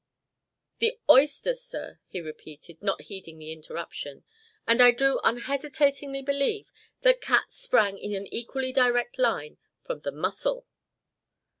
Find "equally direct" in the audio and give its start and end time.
8.33-9.19